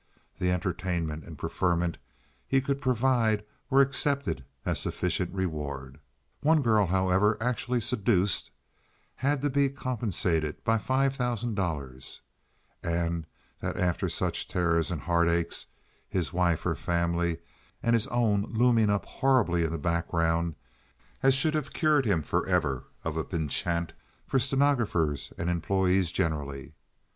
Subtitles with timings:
[0.39, 1.99] The entertainment and preferment
[2.47, 5.99] he could provide were accepted as sufficient reward.
[6.39, 8.49] One girl, however, actually seduced,
[9.17, 13.27] had to be compensated by five thousand dollars—and
[13.59, 15.67] that after such terrors and heartaches
[16.09, 17.37] (his wife, her family,
[17.83, 20.55] and his own looming up horribly in the background)
[21.21, 23.93] as should have cured him forever of a penchant
[24.25, 26.73] for stenographers and employees generally.